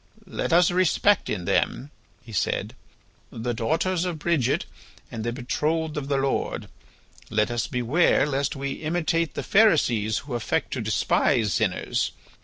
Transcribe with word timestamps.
"Let 0.25 0.51
us 0.51 0.71
respect 0.71 1.29
in 1.29 1.45
them," 1.45 1.91
he 2.23 2.31
said, 2.31 2.73
"the 3.31 3.53
daughters 3.53 4.03
of 4.03 4.17
Bridget 4.17 4.65
and 5.11 5.23
the 5.23 5.31
betrothed 5.31 5.95
of 5.95 6.07
the 6.07 6.17
Lord. 6.17 6.67
Let 7.29 7.51
us 7.51 7.67
beware 7.67 8.25
lest 8.25 8.55
we 8.55 8.71
imitate 8.71 9.35
the 9.35 9.43
Pharisees 9.43 10.17
who 10.25 10.33
affect 10.33 10.73
to 10.73 10.81
despise 10.81 11.53
sinners. 11.53 12.13